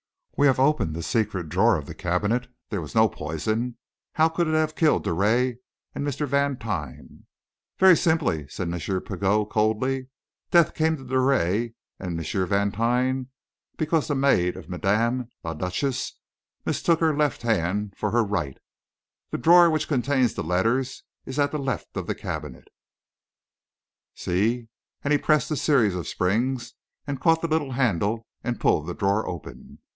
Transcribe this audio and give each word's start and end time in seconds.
We 0.35 0.47
have 0.47 0.59
opened 0.59 0.95
the 0.95 1.03
secret 1.03 1.49
drawer 1.49 1.77
of 1.77 1.85
the 1.85 1.93
cabinet 1.93 2.47
there 2.71 2.81
was 2.81 2.95
no 2.95 3.07
poison. 3.07 3.77
How 4.13 4.27
could 4.29 4.47
it 4.47 4.55
have 4.55 4.73
killed 4.73 5.03
Drouet 5.03 5.57
and 5.93 6.03
Mr. 6.03 6.25
Vantine?" 6.27 7.27
"Very 7.77 7.95
simply," 7.95 8.47
said 8.47 8.67
M. 8.73 8.79
Pigot, 8.79 9.49
coldly. 9.51 10.07
"Death 10.49 10.73
came 10.73 10.97
to 10.97 11.03
Drouet 11.03 11.73
and 11.99 12.17
M. 12.19 12.47
Vantine 12.47 13.27
because 13.77 14.07
the 14.07 14.15
maid 14.15 14.57
of 14.57 14.67
Madame 14.67 15.27
la 15.43 15.53
Duchesse 15.53 16.13
mistook 16.65 16.99
her 17.01 17.15
left 17.15 17.43
hand 17.43 17.93
for 17.95 18.09
her 18.09 18.23
right. 18.23 18.57
The 19.29 19.37
drawer 19.37 19.69
which 19.69 19.87
contained 19.87 20.31
the 20.31 20.41
letters 20.41 21.03
is 21.27 21.37
at 21.37 21.51
the 21.51 21.59
left 21.59 21.95
of 21.95 22.07
the 22.07 22.15
cabinet 22.15 22.69
see," 24.15 24.69
and 25.03 25.11
he 25.11 25.19
pressed 25.19 25.49
the 25.49 25.55
series 25.55 25.93
of 25.93 26.07
springs, 26.07 26.73
caught 27.19 27.43
the 27.43 27.47
little 27.47 27.73
handle, 27.73 28.25
and 28.43 28.59
pulled 28.59 28.87
the 28.87 28.95
drawer 28.95 29.27
open. 29.27 29.77